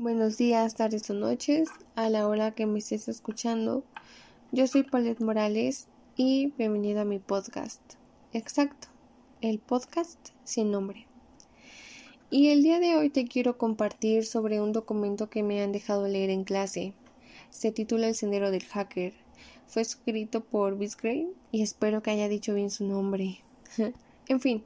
[0.00, 3.84] Buenos días, tardes o noches, a la hora que me estés escuchando.
[4.50, 7.82] Yo soy Paulette Morales y bienvenido a mi podcast.
[8.32, 8.88] Exacto,
[9.42, 11.06] el podcast sin nombre.
[12.30, 16.08] Y el día de hoy te quiero compartir sobre un documento que me han dejado
[16.08, 16.94] leer en clase.
[17.50, 19.12] Se titula El Sendero del Hacker.
[19.66, 23.40] Fue escrito por Gray y espero que haya dicho bien su nombre.
[24.28, 24.64] en fin.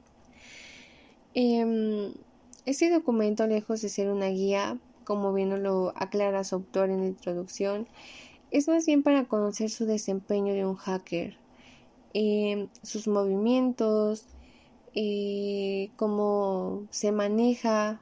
[1.33, 2.13] Eh,
[2.65, 7.07] este documento, lejos de ser una guía, como bien lo aclara su autor en la
[7.07, 7.87] introducción,
[8.51, 11.37] es más bien para conocer su desempeño de un hacker,
[12.13, 14.25] eh, sus movimientos,
[14.93, 18.01] eh, cómo se maneja,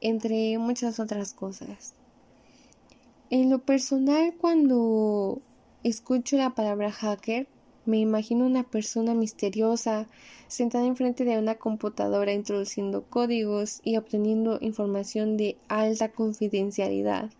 [0.00, 1.94] entre muchas otras cosas.
[3.30, 5.40] En lo personal, cuando
[5.84, 7.46] escucho la palabra hacker,
[7.86, 10.06] me imagino una persona misteriosa
[10.48, 17.30] sentada enfrente de una computadora introduciendo códigos y obteniendo información de alta confidencialidad.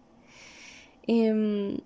[1.07, 1.79] Em,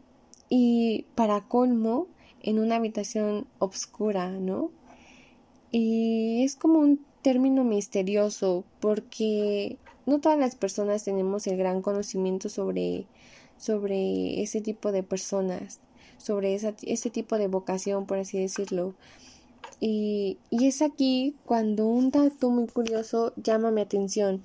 [0.48, 2.06] y para colmo,
[2.42, 4.70] en una habitación oscura, ¿no?
[5.70, 12.50] Y es como un término misterioso porque no todas las personas tenemos el gran conocimiento
[12.50, 13.06] sobre,
[13.56, 15.80] sobre ese tipo de personas
[16.19, 18.95] sobre ese tipo de vocación, por así decirlo.
[19.81, 24.45] Y, y es aquí cuando un dato muy curioso llama mi atención.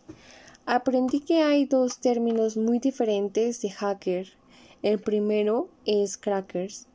[0.66, 4.28] Aprendí que hay dos términos muy diferentes de hacker.
[4.82, 6.88] El primero es crackers.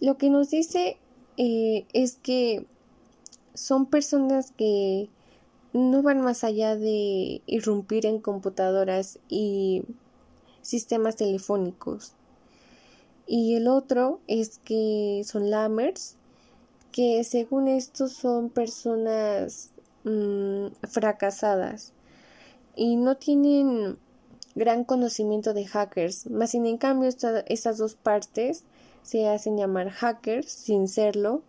[0.00, 0.96] Lo que nos dice
[1.36, 2.66] eh, es que
[3.54, 5.08] son personas que
[5.72, 9.82] no van más allá de irrumpir en computadoras y
[10.62, 12.14] sistemas telefónicos
[13.32, 16.16] y el otro es que son lamers,
[16.90, 19.70] que según estos son personas
[20.02, 21.92] mm, fracasadas
[22.74, 23.98] y no tienen
[24.56, 28.64] gran conocimiento de hackers, más sin en cambio estas dos partes
[29.04, 31.42] se hacen llamar hackers sin serlo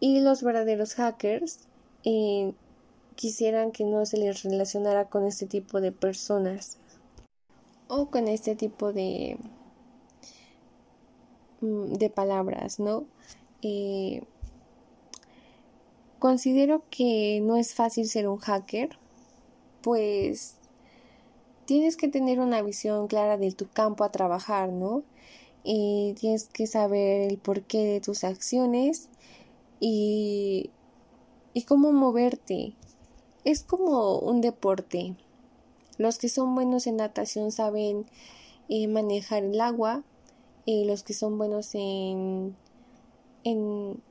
[0.00, 1.60] y los verdaderos hackers
[2.04, 2.52] eh,
[3.14, 6.76] quisieran que no se les relacionara con este tipo de personas
[7.88, 9.38] o con este tipo de
[11.60, 13.04] de palabras, ¿no?
[13.62, 14.22] Eh,
[16.18, 18.90] considero que no es fácil ser un hacker,
[19.82, 20.56] pues
[21.66, 25.02] tienes que tener una visión clara de tu campo a trabajar, ¿no?
[25.64, 29.08] Y tienes que saber el porqué de tus acciones
[29.80, 30.70] y,
[31.54, 32.74] y cómo moverte.
[33.44, 35.16] Es como un deporte.
[35.98, 38.06] Los que son buenos en natación saben
[38.68, 40.02] eh, manejar el agua,
[40.66, 42.54] y los que son buenos en,
[43.44, 44.02] en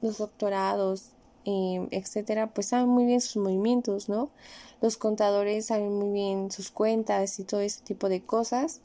[0.00, 1.10] los doctorados,
[1.44, 4.30] eh, etcétera, pues saben muy bien sus movimientos, ¿no?
[4.80, 8.80] Los contadores saben muy bien sus cuentas y todo ese tipo de cosas.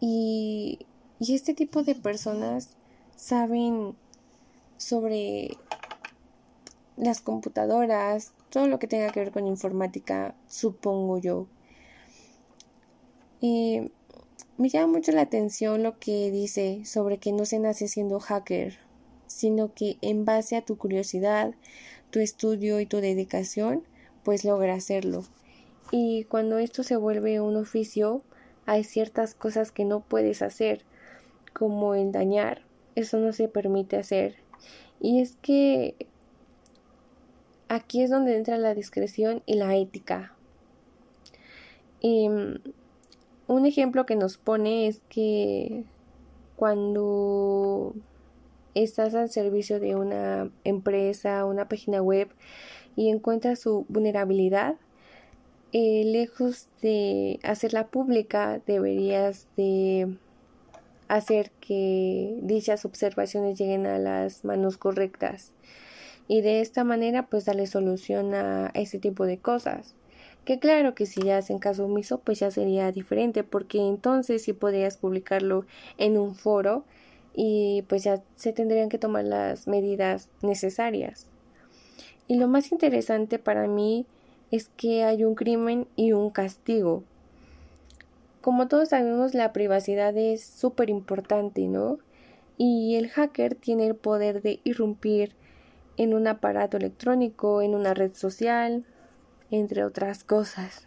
[0.00, 0.86] Y,
[1.20, 2.70] y este tipo de personas
[3.14, 3.94] saben
[4.78, 5.56] sobre
[6.96, 11.46] las computadoras, todo lo que tenga que ver con informática, supongo yo.
[13.42, 13.90] Eh,
[14.62, 18.78] me llama mucho la atención lo que dice sobre que no se nace siendo hacker,
[19.26, 21.52] sino que en base a tu curiosidad,
[22.10, 23.82] tu estudio y tu dedicación,
[24.22, 25.24] pues logra hacerlo.
[25.90, 28.22] Y cuando esto se vuelve un oficio,
[28.64, 30.84] hay ciertas cosas que no puedes hacer,
[31.52, 32.62] como el dañar,
[32.94, 34.36] eso no se permite hacer.
[35.00, 35.96] Y es que
[37.66, 40.36] aquí es donde entra la discreción y la ética.
[42.00, 42.60] Em,
[43.52, 45.84] un ejemplo que nos pone es que
[46.56, 47.94] cuando
[48.74, 52.28] estás al servicio de una empresa, una página web
[52.96, 54.76] y encuentras su vulnerabilidad,
[55.72, 60.16] eh, lejos de hacerla pública, deberías de
[61.08, 65.52] hacer que dichas observaciones lleguen a las manos correctas
[66.26, 69.94] y de esta manera pues darle solución a ese tipo de cosas.
[70.44, 74.52] Que claro que si ya hacen caso omiso, pues ya sería diferente, porque entonces sí
[74.52, 75.66] podrías publicarlo
[75.98, 76.84] en un foro
[77.34, 81.26] y pues ya se tendrían que tomar las medidas necesarias.
[82.26, 84.06] Y lo más interesante para mí
[84.50, 87.04] es que hay un crimen y un castigo.
[88.40, 91.98] Como todos sabemos, la privacidad es súper importante, ¿no?
[92.58, 95.34] Y el hacker tiene el poder de irrumpir
[95.96, 98.84] en un aparato electrónico, en una red social,
[99.52, 100.86] entre otras cosas.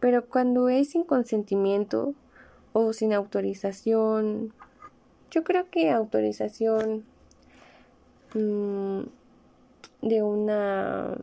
[0.00, 2.14] Pero cuando es sin consentimiento
[2.72, 4.52] o sin autorización,
[5.30, 7.04] yo creo que autorización
[8.34, 9.00] mm,
[10.02, 11.16] de una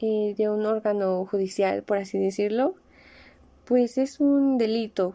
[0.00, 2.74] eh, de un órgano judicial, por así decirlo,
[3.66, 5.14] pues es un delito.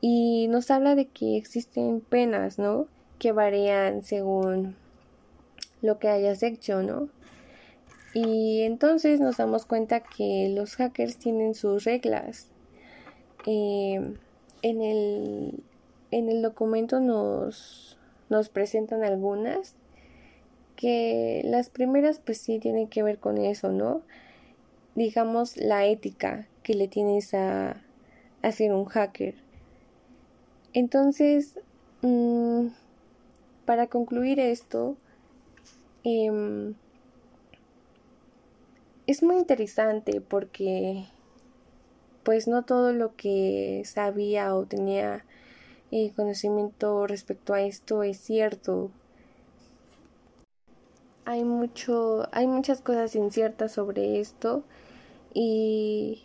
[0.00, 2.86] Y nos habla de que existen penas, ¿no?
[3.18, 4.76] Que varían según
[5.82, 7.08] lo que hayas hecho, ¿no?
[8.14, 12.48] Y entonces nos damos cuenta que los hackers tienen sus reglas.
[13.46, 14.14] Eh,
[14.62, 15.62] en, el,
[16.10, 19.74] en el documento nos, nos presentan algunas
[20.76, 24.02] que las primeras pues sí tienen que ver con eso, ¿no?
[24.94, 27.82] Digamos la ética que le tienes a,
[28.42, 29.34] a ser un hacker.
[30.72, 31.58] Entonces,
[32.02, 32.68] mm,
[33.64, 34.96] para concluir esto,
[36.04, 36.74] em,
[39.08, 41.06] es muy interesante porque
[42.24, 45.24] pues no todo lo que sabía o tenía
[45.90, 48.90] eh, conocimiento respecto a esto es cierto
[51.24, 54.62] hay mucho, hay muchas cosas inciertas sobre esto
[55.32, 56.22] y,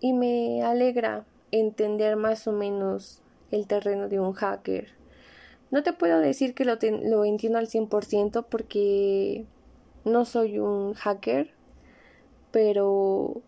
[0.00, 3.20] y me alegra entender más o menos
[3.50, 4.88] el terreno de un hacker.
[5.70, 9.46] No te puedo decir que lo, lo entiendo al 100% porque
[10.04, 11.53] no soy un hacker,
[12.54, 13.42] pero,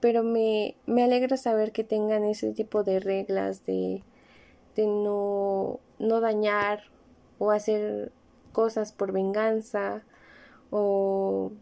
[0.00, 4.02] pero me, me alegra saber que tengan ese tipo de reglas de,
[4.76, 6.82] de no, no dañar
[7.38, 8.12] o hacer
[8.52, 10.02] cosas por venganza
[10.70, 11.52] o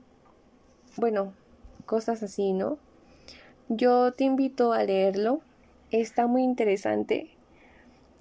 [0.97, 1.35] bueno,
[1.87, 2.79] cosas así, ¿no?
[3.69, 5.43] Yo te invito a leerlo,
[5.93, 7.31] está muy interesante.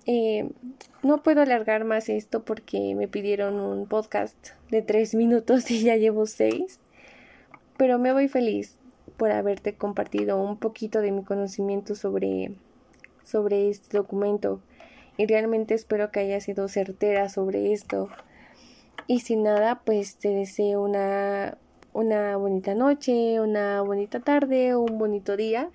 [0.05, 0.51] Eh,
[1.01, 5.95] no puedo alargar más esto porque me pidieron un podcast de tres minutos y ya
[5.95, 6.79] llevo seis,
[7.79, 8.77] pero me voy feliz
[9.15, 12.51] por haberte compartido un poquito de mi conocimiento sobre,
[13.23, 14.59] sobre este documento
[15.15, 18.09] y realmente espero que haya sido certera sobre esto
[19.07, 21.57] y sin nada, pues te deseo una,
[21.93, 25.71] una bonita noche, una bonita tarde un bonito día.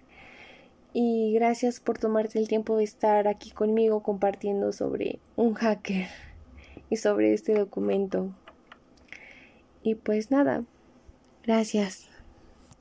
[0.93, 6.07] Y gracias por tomarte el tiempo de estar aquí conmigo compartiendo sobre un hacker
[6.91, 8.29] y sobre este documento.
[9.83, 10.63] Y pues nada,
[11.47, 12.09] gracias.